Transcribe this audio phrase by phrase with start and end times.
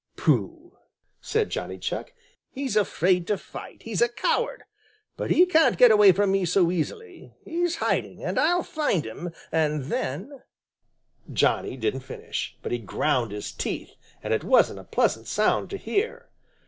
[0.17, 0.75] "Pooh!"
[1.21, 2.11] said Johnny Chuck,
[2.49, 3.83] "He's afraid to fight!
[3.83, 4.63] He's a coward.
[5.15, 7.33] But he can't get away from me so easily.
[7.45, 10.41] He's hiding, and I'll find him and then"
[11.31, 13.93] Johnny didn't finish, but he ground his teeth,
[14.23, 16.29] and it wasn't a pleasant sound to hear.